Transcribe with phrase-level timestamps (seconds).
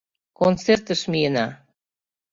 [0.39, 1.47] Концертыш миена!..